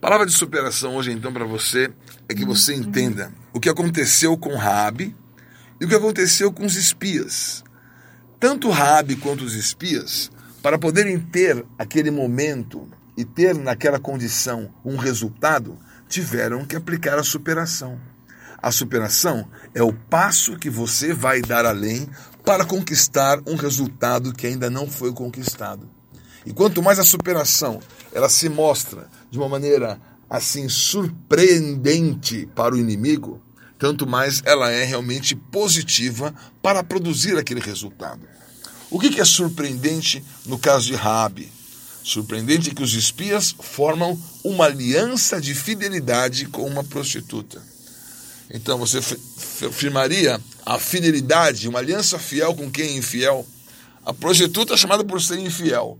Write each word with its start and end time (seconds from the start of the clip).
palavra 0.00 0.24
de 0.24 0.32
superação 0.32 0.96
hoje, 0.96 1.12
então, 1.12 1.32
para 1.32 1.44
você 1.44 1.92
é 2.28 2.34
que 2.34 2.44
você 2.44 2.74
entenda 2.74 3.32
o 3.52 3.60
que 3.60 3.68
aconteceu 3.68 4.36
com 4.36 4.56
Raabe 4.56 5.14
e 5.80 5.84
o 5.84 5.88
que 5.88 5.94
aconteceu 5.94 6.50
com 6.50 6.64
os 6.64 6.76
espias. 6.76 7.62
Tanto 8.38 8.70
Raabe 8.70 9.16
quanto 9.16 9.44
os 9.44 9.54
espias, 9.54 10.30
para 10.62 10.78
poderem 10.78 11.18
ter 11.18 11.64
aquele 11.78 12.10
momento 12.10 12.88
e 13.16 13.24
ter 13.24 13.54
naquela 13.54 13.98
condição 13.98 14.72
um 14.84 14.96
resultado, 14.96 15.78
tiveram 16.08 16.64
que 16.64 16.76
aplicar 16.76 17.18
a 17.18 17.22
superação. 17.22 18.00
A 18.62 18.70
superação 18.70 19.48
é 19.74 19.82
o 19.82 19.92
passo 19.92 20.56
que 20.56 20.70
você 20.70 21.12
vai 21.12 21.40
dar 21.40 21.66
além 21.66 22.08
para 22.44 22.64
conquistar 22.64 23.38
um 23.46 23.54
resultado 23.54 24.32
que 24.32 24.46
ainda 24.46 24.70
não 24.70 24.86
foi 24.86 25.12
conquistado. 25.12 25.99
E 26.46 26.52
quanto 26.52 26.82
mais 26.82 26.98
a 26.98 27.04
superação 27.04 27.80
ela 28.12 28.28
se 28.28 28.48
mostra 28.48 29.08
de 29.30 29.38
uma 29.38 29.48
maneira 29.48 30.00
assim 30.28 30.68
surpreendente 30.68 32.48
para 32.54 32.74
o 32.74 32.78
inimigo, 32.78 33.42
tanto 33.78 34.06
mais 34.06 34.42
ela 34.44 34.70
é 34.70 34.84
realmente 34.84 35.34
positiva 35.34 36.34
para 36.62 36.84
produzir 36.84 37.36
aquele 37.36 37.60
resultado. 37.60 38.20
O 38.90 38.98
que 38.98 39.20
é 39.20 39.24
surpreendente 39.24 40.22
no 40.46 40.58
caso 40.58 40.86
de 40.86 40.94
Raabe? 40.94 41.50
Surpreendente 42.02 42.70
é 42.70 42.74
que 42.74 42.82
os 42.82 42.94
espias 42.94 43.54
formam 43.58 44.20
uma 44.42 44.64
aliança 44.64 45.40
de 45.40 45.54
fidelidade 45.54 46.46
com 46.46 46.66
uma 46.66 46.82
prostituta. 46.82 47.62
Então 48.50 48.78
você 48.78 49.00
firmaria 49.70 50.40
a 50.66 50.78
fidelidade, 50.78 51.68
uma 51.68 51.78
aliança 51.78 52.18
fiel 52.18 52.54
com 52.54 52.70
quem 52.70 52.86
é 52.86 52.96
infiel? 52.96 53.46
A 54.04 54.12
prostituta 54.12 54.74
é 54.74 54.76
chamada 54.76 55.04
por 55.04 55.20
ser 55.20 55.38
infiel. 55.38 55.98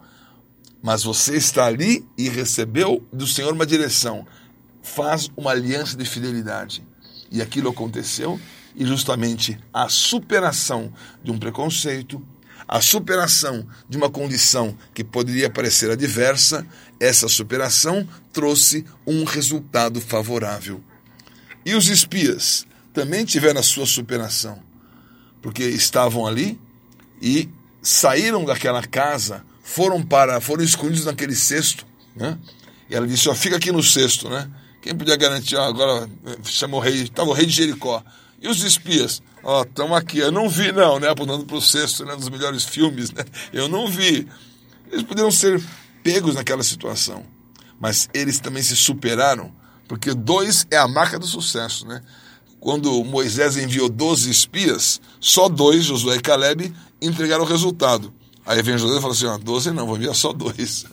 Mas 0.82 1.02
você 1.02 1.36
está 1.36 1.66
ali 1.66 2.06
e 2.16 2.28
recebeu 2.28 3.06
do 3.12 3.26
Senhor 3.26 3.52
uma 3.52 3.66
direção. 3.66 4.26
Faz 4.82 5.28
uma 5.36 5.50
aliança 5.50 5.96
de 5.96 6.04
fidelidade. 6.04 6.82
E 7.30 7.42
aquilo 7.42 7.70
aconteceu, 7.70 8.40
e 8.74 8.84
justamente 8.84 9.58
a 9.72 9.88
superação 9.88 10.92
de 11.22 11.30
um 11.30 11.38
preconceito, 11.38 12.24
a 12.66 12.80
superação 12.80 13.66
de 13.88 13.96
uma 13.96 14.08
condição 14.08 14.76
que 14.94 15.02
poderia 15.04 15.50
parecer 15.50 15.90
adversa, 15.90 16.66
essa 16.98 17.28
superação 17.28 18.08
trouxe 18.32 18.84
um 19.06 19.24
resultado 19.24 20.00
favorável. 20.00 20.82
E 21.64 21.74
os 21.74 21.88
espias 21.88 22.66
também 22.92 23.24
tiveram 23.24 23.60
a 23.60 23.64
sua 23.64 23.86
superação, 23.86 24.62
porque 25.42 25.64
estavam 25.64 26.26
ali 26.26 26.60
e 27.20 27.48
saíram 27.82 28.44
daquela 28.44 28.82
casa 28.82 29.44
foram 29.70 30.02
para 30.02 30.40
foram 30.40 30.64
escondidos 30.64 31.04
naquele 31.04 31.34
cesto, 31.34 31.86
né? 32.16 32.36
E 32.88 32.94
ela 32.94 33.06
disse: 33.06 33.28
ó, 33.28 33.34
fica 33.34 33.56
aqui 33.56 33.70
no 33.70 33.82
cesto, 33.82 34.28
né? 34.28 34.50
Quem 34.82 34.94
podia 34.96 35.16
garantir? 35.16 35.56
Ó, 35.56 35.64
agora 35.64 36.10
eh, 36.26 36.36
chamou 36.44 36.80
o 36.80 36.82
rei, 36.82 37.02
estava 37.02 37.30
o 37.30 37.32
rei 37.32 37.46
de 37.46 37.52
Jericó. 37.52 38.02
E 38.42 38.48
os 38.48 38.64
espias? 38.64 39.22
Ó, 39.44 39.62
estão 39.62 39.94
aqui. 39.94 40.18
Eu 40.18 40.32
não 40.32 40.48
vi, 40.48 40.72
não, 40.72 40.98
né? 40.98 41.08
Apontando 41.08 41.44
para 41.44 41.56
o 41.56 41.60
cesto, 41.60 42.04
né? 42.04 42.16
Dos 42.16 42.28
melhores 42.28 42.64
filmes, 42.64 43.12
né? 43.12 43.24
Eu 43.52 43.68
não 43.68 43.86
vi. 43.86 44.26
Eles 44.90 45.04
poderiam 45.04 45.30
ser 45.30 45.62
pegos 46.02 46.34
naquela 46.34 46.62
situação. 46.62 47.24
Mas 47.78 48.08
eles 48.12 48.40
também 48.40 48.62
se 48.62 48.74
superaram, 48.74 49.54
porque 49.86 50.12
dois 50.12 50.66
é 50.70 50.76
a 50.76 50.88
marca 50.88 51.18
do 51.18 51.26
sucesso, 51.26 51.86
né? 51.86 52.02
Quando 52.58 53.04
Moisés 53.04 53.56
enviou 53.56 53.88
12 53.88 54.30
espias, 54.30 55.00
só 55.20 55.48
dois, 55.48 55.84
Josué 55.84 56.16
e 56.16 56.20
Caleb, 56.20 56.74
entregaram 57.00 57.44
o 57.44 57.46
resultado. 57.46 58.12
Aí 58.46 58.62
vem 58.62 58.78
José 58.78 58.98
e 58.98 59.00
fala 59.00 59.12
assim: 59.12 59.26
ó, 59.26 59.38
12 59.38 59.70
não, 59.70 59.86
vou 59.86 59.96
enviar 59.96 60.14
só 60.14 60.32
dois. 60.32 60.86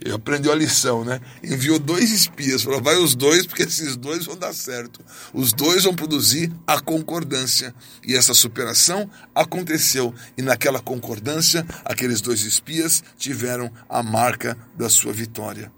Ele 0.00 0.14
aprendeu 0.14 0.52
a 0.52 0.54
lição, 0.54 1.04
né? 1.04 1.20
Enviou 1.42 1.78
dois 1.78 2.10
espias, 2.10 2.62
falou: 2.62 2.82
vai 2.82 2.96
os 2.96 3.14
dois, 3.14 3.46
porque 3.46 3.62
esses 3.62 3.96
dois 3.96 4.24
vão 4.24 4.36
dar 4.36 4.52
certo. 4.52 5.00
Os 5.32 5.52
dois 5.52 5.84
vão 5.84 5.94
produzir 5.94 6.52
a 6.66 6.80
concordância. 6.80 7.74
E 8.06 8.16
essa 8.16 8.34
superação 8.34 9.08
aconteceu. 9.34 10.14
E 10.36 10.42
naquela 10.42 10.80
concordância, 10.80 11.66
aqueles 11.84 12.20
dois 12.20 12.42
espias 12.42 13.02
tiveram 13.18 13.70
a 13.88 14.02
marca 14.02 14.56
da 14.76 14.88
sua 14.88 15.12
vitória. 15.12 15.70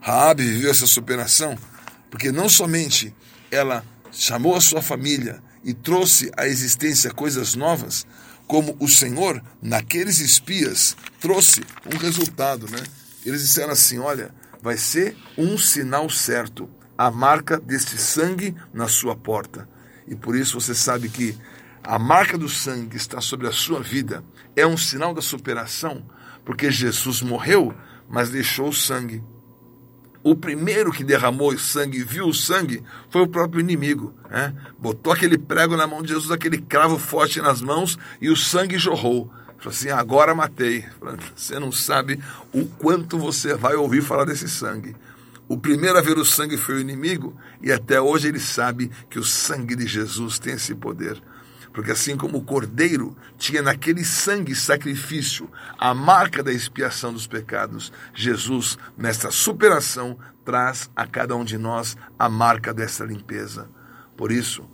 Raabe 0.00 0.42
viveu 0.42 0.70
essa 0.70 0.86
superação 0.86 1.56
porque 2.12 2.30
não 2.30 2.46
somente 2.46 3.14
ela 3.50 3.82
chamou 4.12 4.54
a 4.54 4.60
sua 4.60 4.82
família 4.82 5.42
e 5.64 5.72
trouxe 5.72 6.30
à 6.36 6.46
existência 6.46 7.10
coisas 7.10 7.54
novas, 7.54 8.06
como 8.52 8.76
o 8.78 8.86
Senhor, 8.86 9.42
naqueles 9.62 10.18
espias, 10.18 10.94
trouxe 11.18 11.62
um 11.90 11.96
resultado, 11.96 12.70
né? 12.70 12.82
Eles 13.24 13.40
disseram 13.40 13.72
assim: 13.72 13.98
olha, 13.98 14.30
vai 14.60 14.76
ser 14.76 15.16
um 15.38 15.56
sinal 15.56 16.10
certo, 16.10 16.68
a 16.98 17.10
marca 17.10 17.58
deste 17.58 17.96
sangue 17.96 18.54
na 18.70 18.88
sua 18.88 19.16
porta. 19.16 19.66
E 20.06 20.14
por 20.14 20.36
isso 20.36 20.60
você 20.60 20.74
sabe 20.74 21.08
que 21.08 21.34
a 21.82 21.98
marca 21.98 22.36
do 22.36 22.46
sangue 22.46 22.94
está 22.94 23.22
sobre 23.22 23.48
a 23.48 23.52
sua 23.52 23.80
vida 23.80 24.22
é 24.54 24.66
um 24.66 24.76
sinal 24.76 25.14
da 25.14 25.22
superação, 25.22 26.04
porque 26.44 26.70
Jesus 26.70 27.22
morreu, 27.22 27.74
mas 28.06 28.28
deixou 28.28 28.68
o 28.68 28.74
sangue 28.74 29.24
o 30.22 30.36
primeiro 30.36 30.92
que 30.92 31.02
derramou 31.02 31.56
sangue 31.58 31.98
e 31.98 32.04
viu 32.04 32.26
o 32.28 32.34
sangue 32.34 32.82
foi 33.10 33.22
o 33.22 33.28
próprio 33.28 33.60
inimigo. 33.60 34.14
Né? 34.30 34.54
Botou 34.78 35.12
aquele 35.12 35.36
prego 35.36 35.76
na 35.76 35.86
mão 35.86 36.02
de 36.02 36.08
Jesus, 36.08 36.30
aquele 36.30 36.58
cravo 36.58 36.98
forte 36.98 37.40
nas 37.40 37.60
mãos 37.60 37.98
e 38.20 38.30
o 38.30 38.36
sangue 38.36 38.78
jorrou. 38.78 39.30
Falou 39.58 39.76
assim: 39.76 39.90
agora 39.90 40.34
matei. 40.34 40.84
Você 41.36 41.58
não 41.58 41.70
sabe 41.70 42.20
o 42.52 42.64
quanto 42.64 43.18
você 43.18 43.54
vai 43.54 43.74
ouvir 43.74 44.02
falar 44.02 44.24
desse 44.24 44.48
sangue. 44.48 44.96
O 45.48 45.56
primeiro 45.56 45.98
a 45.98 46.00
ver 46.00 46.16
o 46.18 46.24
sangue 46.24 46.56
foi 46.56 46.76
o 46.76 46.80
inimigo, 46.80 47.36
e 47.60 47.70
até 47.70 48.00
hoje 48.00 48.28
ele 48.28 48.40
sabe 48.40 48.90
que 49.10 49.18
o 49.18 49.24
sangue 49.24 49.76
de 49.76 49.86
Jesus 49.86 50.38
tem 50.38 50.54
esse 50.54 50.74
poder. 50.74 51.20
Porque 51.72 51.90
assim 51.90 52.16
como 52.16 52.38
o 52.38 52.44
cordeiro 52.44 53.16
tinha 53.38 53.62
naquele 53.62 54.04
sangue 54.04 54.54
sacrifício 54.54 55.50
a 55.78 55.94
marca 55.94 56.42
da 56.42 56.52
expiação 56.52 57.12
dos 57.12 57.26
pecados, 57.26 57.92
Jesus, 58.14 58.78
nesta 58.96 59.30
superação, 59.30 60.18
traz 60.44 60.90
a 60.94 61.06
cada 61.06 61.34
um 61.34 61.44
de 61.44 61.56
nós 61.56 61.96
a 62.18 62.28
marca 62.28 62.74
dessa 62.74 63.04
limpeza. 63.04 63.68
Por 64.16 64.30
isso, 64.30 64.68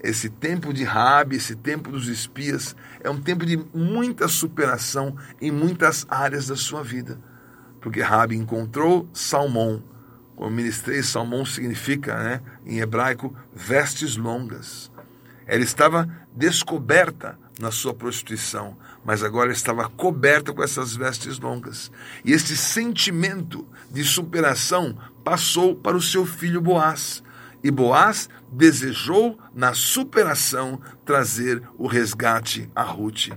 esse 0.00 0.28
tempo 0.28 0.72
de 0.72 0.84
Raabe, 0.84 1.36
esse 1.36 1.56
tempo 1.56 1.90
dos 1.90 2.08
espias, 2.08 2.76
é 3.02 3.10
um 3.10 3.20
tempo 3.20 3.44
de 3.44 3.56
muita 3.74 4.28
superação 4.28 5.16
em 5.40 5.50
muitas 5.50 6.06
áreas 6.08 6.46
da 6.46 6.56
sua 6.56 6.82
vida. 6.84 7.18
Porque 7.80 8.00
Raabe 8.00 8.36
encontrou 8.36 9.08
Salmão. 9.12 9.82
Como 10.36 10.50
ministrei, 10.50 11.02
Salmão 11.02 11.44
significa, 11.44 12.16
né, 12.22 12.40
em 12.66 12.80
hebraico, 12.80 13.34
vestes 13.54 14.16
longas. 14.16 14.92
Ela 15.46 15.62
estava 15.62 16.08
descoberta 16.34 17.38
na 17.60 17.70
sua 17.70 17.94
prostituição, 17.94 18.76
mas 19.04 19.22
agora 19.22 19.52
estava 19.52 19.88
coberta 19.88 20.52
com 20.52 20.62
essas 20.62 20.96
vestes 20.96 21.38
longas. 21.38 21.90
E 22.24 22.32
esse 22.32 22.56
sentimento 22.56 23.66
de 23.90 24.02
superação 24.02 24.96
passou 25.22 25.74
para 25.74 25.96
o 25.96 26.02
seu 26.02 26.26
filho 26.26 26.60
Boaz. 26.60 27.22
E 27.62 27.70
Boaz 27.70 28.28
desejou, 28.52 29.38
na 29.54 29.72
superação, 29.72 30.80
trazer 31.04 31.62
o 31.78 31.86
resgate 31.86 32.68
a 32.74 32.82
Ruth. 32.82 33.28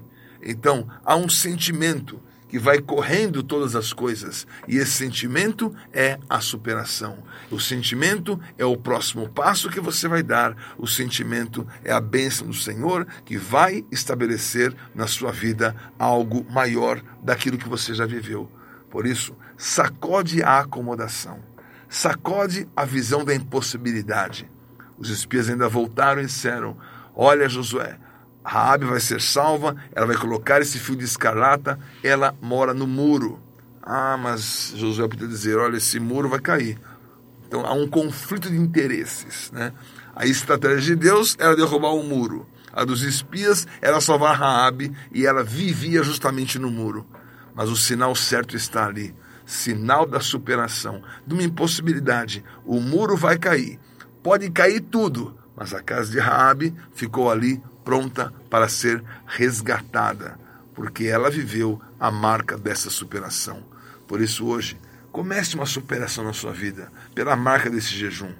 Então, 0.41 0.87
há 1.05 1.15
um 1.15 1.29
sentimento 1.29 2.21
que 2.47 2.57
vai 2.57 2.79
correndo 2.79 3.43
todas 3.43 3.75
as 3.75 3.91
coisas. 3.91 4.47
E 4.67 4.77
esse 4.77 4.91
sentimento 4.91 5.73
é 5.91 6.17
a 6.29 6.39
superação. 6.39 7.23
O 7.51 7.59
sentimento 7.59 8.39
é 8.57 8.65
o 8.65 8.77
próximo 8.77 9.29
passo 9.29 9.69
que 9.69 9.79
você 9.79 10.07
vai 10.07 10.23
dar. 10.23 10.55
O 10.77 10.87
sentimento 10.87 11.67
é 11.83 11.91
a 11.91 12.01
bênção 12.01 12.47
do 12.47 12.53
Senhor 12.53 13.05
que 13.25 13.37
vai 13.37 13.85
estabelecer 13.91 14.73
na 14.95 15.07
sua 15.07 15.31
vida 15.31 15.75
algo 15.99 16.45
maior 16.49 17.01
daquilo 17.21 17.57
que 17.57 17.69
você 17.69 17.93
já 17.93 18.05
viveu. 18.05 18.49
Por 18.89 19.05
isso, 19.05 19.35
sacode 19.57 20.41
a 20.41 20.59
acomodação. 20.59 21.39
Sacode 21.89 22.67
a 22.75 22.85
visão 22.85 23.23
da 23.23 23.33
impossibilidade. 23.33 24.49
Os 24.97 25.09
espias 25.09 25.49
ainda 25.49 25.69
voltaram 25.69 26.21
e 26.21 26.25
disseram: 26.25 26.77
Olha, 27.15 27.47
Josué, 27.47 27.97
Raabe 28.49 28.85
vai 28.85 29.01
ser 29.01 29.19
salva, 29.19 29.75
ela 29.93 30.07
vai 30.07 30.15
colocar 30.15 30.61
esse 30.61 30.79
fio 30.79 30.95
de 30.95 31.03
escarlata, 31.03 31.77
ela 32.01 32.33
mora 32.41 32.73
no 32.73 32.87
muro. 32.87 33.41
Ah, 33.83 34.15
mas 34.17 34.71
Josué 34.73 35.05
podia 35.05 35.27
dizer, 35.27 35.57
olha, 35.57 35.75
esse 35.75 35.99
muro 35.99 36.29
vai 36.29 36.39
cair. 36.39 36.79
Então 37.45 37.65
há 37.65 37.73
um 37.73 37.85
conflito 37.85 38.49
de 38.49 38.55
interesses, 38.55 39.51
né? 39.51 39.73
A 40.15 40.25
estratégia 40.25 40.95
de 40.95 40.95
Deus 40.95 41.35
era 41.37 41.57
derrubar 41.57 41.93
o 41.93 42.03
muro. 42.03 42.47
A 42.71 42.85
dos 42.85 43.01
espias 43.01 43.67
era 43.81 43.99
salvar 43.99 44.37
Raabe 44.37 44.95
e 45.11 45.25
ela 45.25 45.43
vivia 45.43 46.01
justamente 46.01 46.57
no 46.57 46.71
muro. 46.71 47.05
Mas 47.53 47.69
o 47.69 47.75
sinal 47.75 48.15
certo 48.15 48.55
está 48.55 48.85
ali, 48.85 49.13
sinal 49.45 50.05
da 50.05 50.21
superação, 50.21 51.01
de 51.25 51.33
uma 51.33 51.43
impossibilidade. 51.43 52.45
O 52.65 52.79
muro 52.79 53.17
vai 53.17 53.37
cair. 53.37 53.77
Pode 54.23 54.49
cair 54.51 54.79
tudo, 54.79 55.37
mas 55.53 55.73
a 55.73 55.83
casa 55.83 56.11
de 56.11 56.19
Raabe 56.19 56.73
ficou 56.93 57.29
ali 57.29 57.61
pronta 57.87 58.33
para 58.49 58.67
ser 58.67 59.01
resgatada, 59.25 60.37
porque 60.75 61.05
ela 61.05 61.29
viveu 61.29 61.81
a 61.97 62.11
marca 62.11 62.57
dessa 62.57 62.89
superação. 62.89 63.63
Por 64.05 64.19
isso, 64.21 64.45
hoje, 64.45 64.77
Comece 65.17 65.55
uma 65.55 65.65
superação 65.65 66.23
na 66.23 66.31
sua 66.31 66.53
vida 66.53 66.91
pela 67.15 67.35
marca 67.35 67.71
desse 67.71 67.95
jejum. 67.95 68.31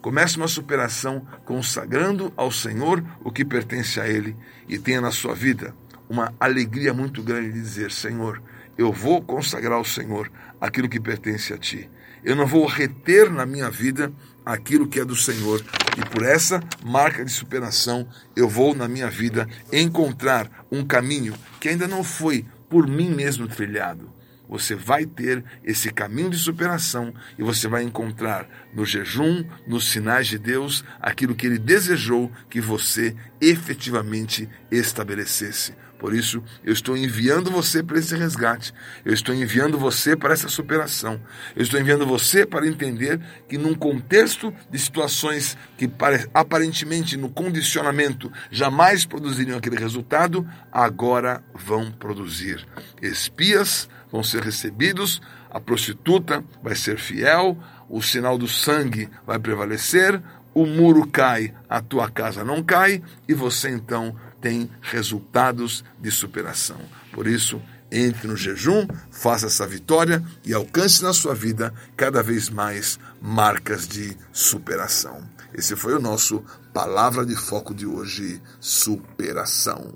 Comece 0.00 0.36
uma 0.36 0.46
superação 0.46 1.26
consagrando 1.44 2.32
ao 2.36 2.52
Senhor 2.52 3.02
o 3.24 3.32
que 3.32 3.44
pertence 3.44 4.00
a 4.00 4.06
Ele 4.08 4.36
e 4.68 4.78
tenha 4.78 5.00
na 5.00 5.10
sua 5.10 5.34
vida 5.34 5.74
uma 6.08 6.32
alegria 6.38 6.94
muito 6.94 7.20
grande 7.20 7.50
de 7.50 7.60
dizer: 7.60 7.90
Senhor, 7.90 8.40
eu 8.80 8.90
vou 8.90 9.20
consagrar 9.20 9.74
ao 9.74 9.84
Senhor 9.84 10.32
aquilo 10.58 10.88
que 10.88 10.98
pertence 10.98 11.52
a 11.52 11.58
Ti. 11.58 11.90
Eu 12.24 12.34
não 12.34 12.46
vou 12.46 12.64
reter 12.64 13.30
na 13.30 13.44
minha 13.44 13.68
vida 13.68 14.10
aquilo 14.44 14.88
que 14.88 14.98
é 14.98 15.04
do 15.04 15.14
Senhor. 15.14 15.62
E 15.98 16.08
por 16.08 16.22
essa 16.22 16.62
marca 16.82 17.22
de 17.22 17.30
superação, 17.30 18.08
eu 18.34 18.48
vou 18.48 18.74
na 18.74 18.88
minha 18.88 19.10
vida 19.10 19.46
encontrar 19.70 20.66
um 20.72 20.82
caminho 20.82 21.34
que 21.60 21.68
ainda 21.68 21.86
não 21.86 22.02
foi 22.02 22.46
por 22.70 22.86
mim 22.86 23.10
mesmo 23.10 23.46
trilhado 23.46 24.10
você 24.50 24.74
vai 24.74 25.06
ter 25.06 25.44
esse 25.62 25.92
caminho 25.92 26.28
de 26.28 26.36
superação 26.36 27.14
e 27.38 27.42
você 27.42 27.68
vai 27.68 27.84
encontrar 27.84 28.48
no 28.74 28.84
jejum, 28.84 29.44
nos 29.66 29.90
sinais 29.90 30.26
de 30.26 30.38
Deus, 30.38 30.84
aquilo 31.00 31.34
que 31.34 31.46
Ele 31.46 31.58
desejou 31.58 32.30
que 32.48 32.60
você 32.60 33.14
efetivamente 33.40 34.48
estabelecesse. 34.70 35.74
Por 36.00 36.14
isso, 36.14 36.42
eu 36.64 36.72
estou 36.72 36.96
enviando 36.96 37.50
você 37.50 37.82
para 37.82 37.98
esse 37.98 38.16
resgate. 38.16 38.72
Eu 39.04 39.12
estou 39.12 39.34
enviando 39.34 39.78
você 39.78 40.16
para 40.16 40.32
essa 40.32 40.48
superação. 40.48 41.20
Eu 41.54 41.62
estou 41.62 41.78
enviando 41.78 42.06
você 42.06 42.46
para 42.46 42.66
entender 42.66 43.20
que, 43.46 43.58
num 43.58 43.74
contexto 43.74 44.50
de 44.70 44.78
situações 44.78 45.58
que 45.76 45.90
aparentemente 46.32 47.18
no 47.18 47.28
condicionamento 47.28 48.32
jamais 48.50 49.04
produziriam 49.04 49.58
aquele 49.58 49.76
resultado, 49.76 50.48
agora 50.72 51.44
vão 51.54 51.92
produzir. 51.92 52.66
Espias 53.02 53.86
vão 54.10 54.22
ser 54.22 54.42
recebidos, 54.42 55.20
a 55.50 55.60
prostituta 55.60 56.42
vai 56.62 56.74
ser 56.74 56.98
fiel, 56.98 57.58
o 57.90 58.00
sinal 58.00 58.38
do 58.38 58.46
sangue 58.46 59.10
vai 59.26 59.38
prevalecer, 59.38 60.22
o 60.54 60.64
muro 60.64 61.06
cai, 61.06 61.52
a 61.68 61.82
tua 61.82 62.08
casa 62.08 62.44
não 62.44 62.62
cai, 62.62 63.02
e 63.28 63.34
você 63.34 63.68
então 63.68 64.14
tem 64.40 64.70
resultados 64.80 65.84
de 66.00 66.10
superação. 66.10 66.80
Por 67.12 67.26
isso, 67.26 67.60
entre 67.90 68.28
no 68.28 68.36
jejum, 68.36 68.86
faça 69.10 69.46
essa 69.46 69.66
vitória 69.66 70.22
e 70.44 70.54
alcance 70.54 71.02
na 71.02 71.12
sua 71.12 71.34
vida 71.34 71.74
cada 71.96 72.22
vez 72.22 72.48
mais 72.48 72.98
marcas 73.20 73.86
de 73.86 74.16
superação. 74.32 75.22
Esse 75.52 75.74
foi 75.74 75.94
o 75.94 76.00
nosso 76.00 76.44
Palavra 76.72 77.26
de 77.26 77.34
Foco 77.34 77.74
de 77.74 77.86
hoje: 77.86 78.40
superação. 78.60 79.92